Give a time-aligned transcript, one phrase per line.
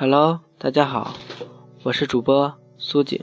[0.00, 1.14] Hello，大家好，
[1.82, 3.22] 我是主播苏景。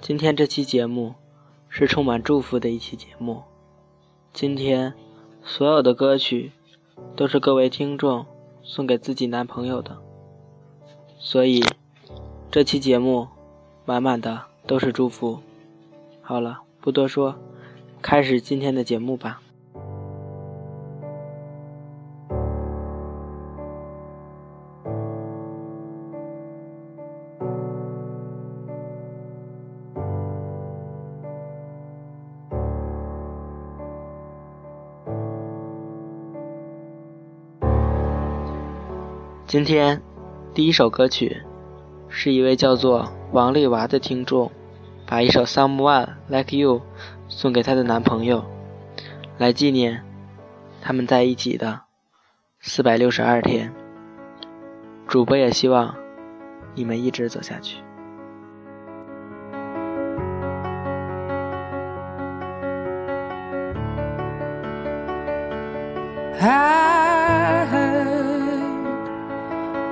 [0.00, 1.14] 今天这期节目
[1.68, 3.44] 是充满祝福的一期节目。
[4.32, 4.92] 今天
[5.44, 6.50] 所有的歌曲
[7.14, 8.26] 都是各位听众
[8.64, 9.96] 送给自己男朋友的，
[11.20, 11.62] 所以
[12.50, 13.28] 这期节目
[13.84, 15.38] 满满的都是祝福。
[16.22, 17.36] 好了，不多说，
[18.02, 19.40] 开始今天的节目吧。
[39.54, 40.02] 今天
[40.52, 41.40] 第一首歌曲
[42.08, 44.50] 是一位叫做王丽娃的听众，
[45.06, 46.78] 把一首《Someone Like You》
[47.28, 48.44] 送给她的男朋友，
[49.38, 50.02] 来纪念
[50.82, 51.82] 他们在一起的
[52.58, 53.72] 四百六十二天。
[55.06, 55.94] 主播也希望
[56.74, 57.76] 你们一直走下去。
[66.40, 66.93] 啊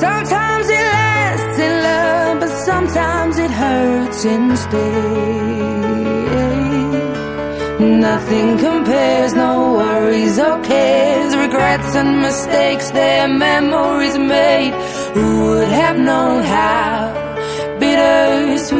[0.00, 5.60] sometimes it lasts in love, but sometimes it hurts instead.
[8.08, 14.72] Nothing compares, no worries or cares, regrets and mistakes, their memories made.
[15.14, 17.20] Who would have known how
[17.80, 18.79] bittersweet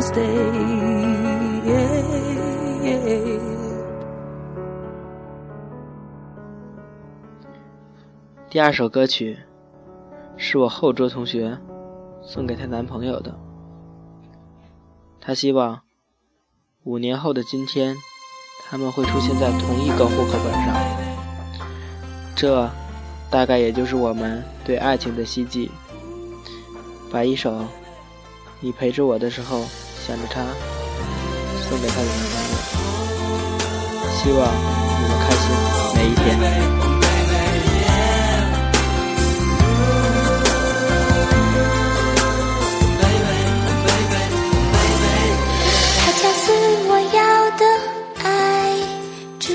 [0.00, 1.02] stay.
[8.50, 9.38] 第二首歌曲
[10.36, 11.58] 是我后桌同学
[12.22, 13.34] 送给她男朋友的，
[15.20, 15.80] 她希望
[16.84, 17.96] 五年后的今天，
[18.68, 20.74] 他们会出现在同一个户口本上。
[22.36, 22.68] 这
[23.30, 25.70] 大概也就是我们对爱情的希冀。
[27.10, 27.52] 把一首
[28.64, 29.66] 《你陪着我的时候
[30.06, 30.40] 想着他》
[31.68, 32.54] 送给他的男朋友，
[34.22, 35.44] 希望你们开心
[35.96, 36.22] 每一天。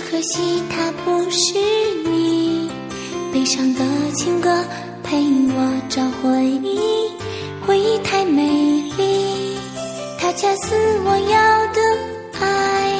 [0.09, 1.59] 可惜他不是
[2.09, 2.71] 你，
[3.31, 3.79] 悲伤的
[4.15, 4.63] 情歌
[5.03, 5.17] 陪
[5.49, 7.11] 我找回忆，
[7.67, 8.41] 回忆太美
[8.97, 9.57] 丽。
[10.17, 10.73] 它恰似
[11.03, 11.81] 我要的
[12.39, 12.93] 爱，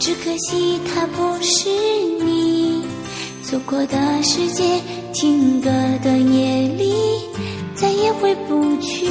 [0.00, 1.68] 只可惜它不是
[2.24, 2.84] 你。
[3.44, 4.64] 错过的世界，
[5.12, 5.70] 听歌
[6.02, 6.92] 的夜里，
[7.76, 9.06] 再也回不去。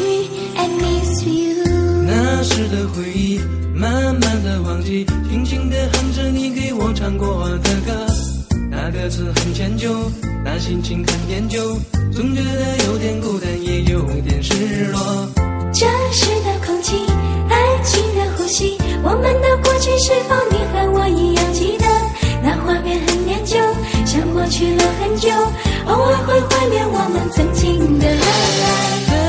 [0.57, 1.63] I miss you。
[2.05, 3.39] 那时的回忆。
[3.73, 8.08] 慢慢的忘记，轻轻的哼着你给我唱过的歌，
[8.91, 9.87] 那歌词很迁就，
[10.43, 11.77] 那心情很念旧，
[12.11, 15.29] 总觉得有点孤单，也有点失落。
[15.71, 16.95] 这时的空气，
[17.49, 21.85] 爱情的呼吸，我们的过去是否你和我一样记得？
[22.41, 23.57] 那画面很念旧，
[24.07, 25.29] 像过去了很久，
[25.85, 29.28] 偶尔会怀念我们曾经的爱。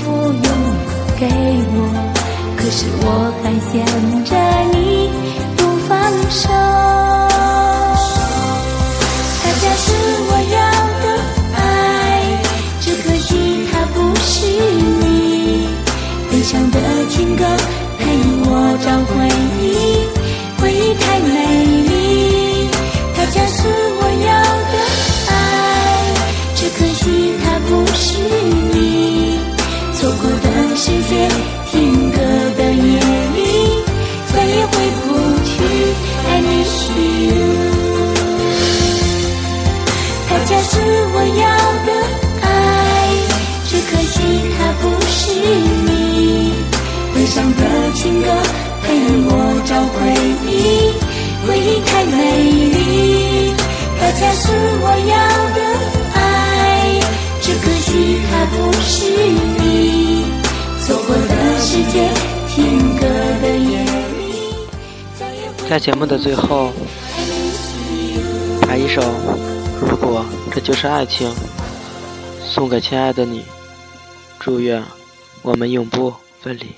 [0.00, 0.48] 福永
[1.18, 1.26] 给
[1.74, 1.76] 我，
[2.56, 3.04] 可是我
[3.42, 3.74] 还想
[4.24, 4.30] 着
[4.72, 4.76] 你
[5.56, 5.90] 不放
[6.30, 6.42] 手。
[9.40, 9.86] 他家是
[10.28, 10.56] 我要
[11.02, 11.04] 的
[11.56, 11.60] 爱，
[12.80, 13.28] 只可惜
[13.70, 14.36] 他不是
[15.00, 15.02] 你。
[16.30, 16.76] 悲伤的
[17.10, 17.42] 情歌
[17.98, 18.00] 陪
[18.44, 18.48] 我
[18.84, 19.16] 找回
[19.60, 19.62] 忆，
[20.60, 21.28] 回忆太美
[21.88, 21.90] 丽。
[23.30, 24.30] 恰似我要
[24.72, 24.74] 的
[25.28, 25.32] 爱，
[26.56, 27.02] 只可惜
[27.44, 28.08] 他不是
[47.38, 48.26] 悲伤的情歌
[48.82, 48.86] 陪
[49.26, 49.30] 我
[49.64, 49.96] 找回
[50.42, 50.50] 忆，
[51.46, 52.16] 回忆太美
[52.50, 53.54] 丽。
[54.00, 54.50] 它恰似
[54.82, 55.14] 我要
[55.54, 55.58] 的
[56.14, 56.18] 爱，
[57.40, 57.88] 只可惜
[58.28, 58.90] 它不是
[59.60, 60.24] 你。
[60.84, 62.12] 错过的时间，
[62.48, 63.06] 听歌
[63.40, 64.26] 的夜里，
[65.68, 66.72] 在节目的最后，
[68.62, 69.00] 把一首
[69.88, 71.30] 《如果这就是爱情》
[72.44, 73.44] 送给亲爱的你，
[74.40, 74.82] 祝愿
[75.42, 76.74] 我们永不分离。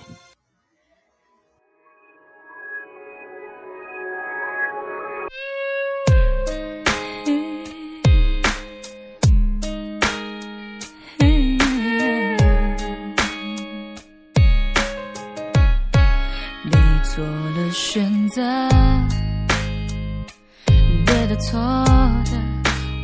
[21.41, 22.33] 错的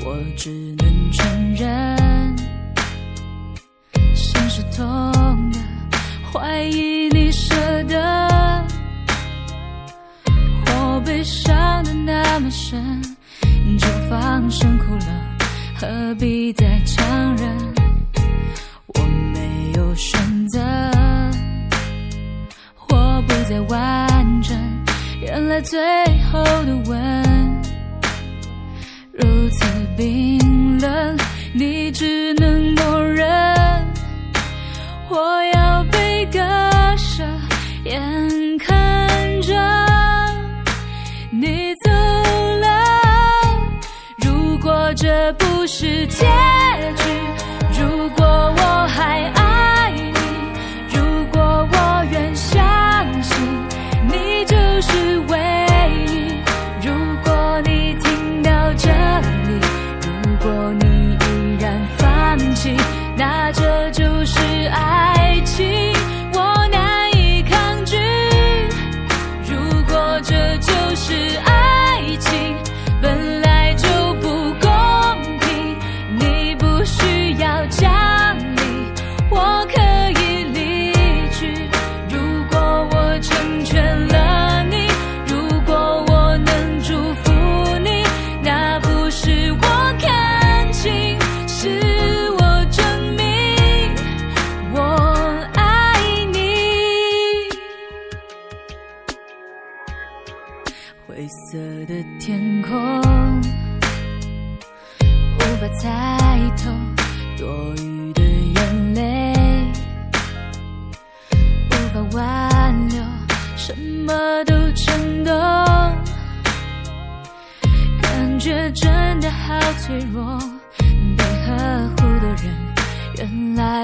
[0.04, 2.36] 我只能承认
[4.14, 5.58] 心是痛的
[6.30, 8.64] 怀疑你舍得
[10.66, 13.02] 我被伤的那么深
[13.78, 15.06] 就放声哭了
[15.74, 17.74] 何必再强忍？
[18.88, 19.00] 我
[19.32, 20.60] 没有选择
[22.88, 24.56] 我不再完整
[25.22, 25.78] 原来最
[26.30, 27.45] 后的吻
[29.96, 31.16] 冰冷，
[31.54, 33.26] 你只能默认。
[35.08, 36.38] 我要被割
[36.98, 37.24] 舍，
[37.84, 39.54] 眼看着
[41.30, 41.90] 你走
[42.60, 42.68] 了。
[44.18, 46.06] 如果这不是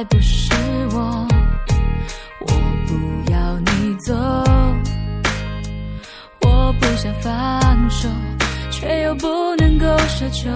[0.04, 0.52] 不是
[0.92, 1.26] 我，
[2.40, 2.46] 我
[2.86, 4.14] 不要你走。
[6.40, 8.08] 我不想放手，
[8.70, 10.50] 却又不能够奢求。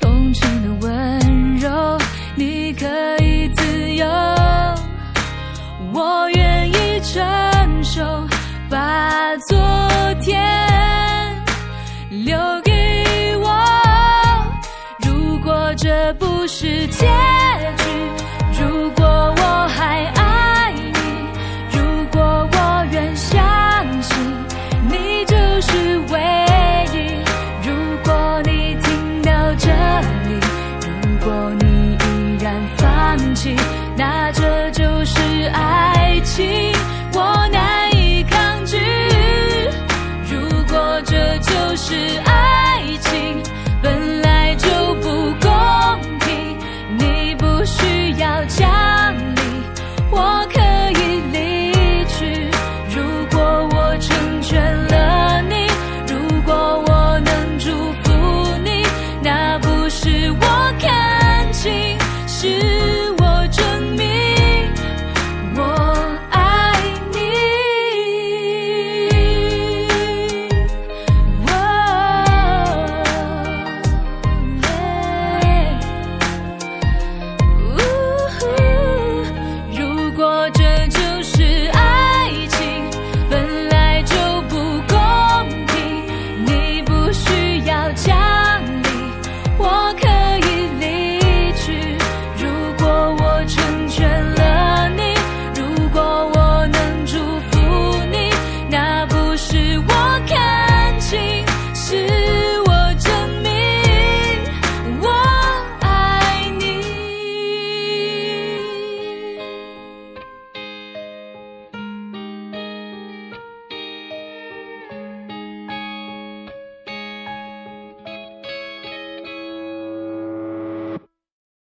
[0.00, 1.98] 同情的温柔，
[2.34, 2.86] 你可
[3.22, 4.06] 以自由，
[5.92, 8.02] 我愿意承受，
[8.68, 9.56] 把昨
[10.20, 10.36] 天
[12.10, 13.48] 留给我。
[15.06, 17.06] 如果这不是结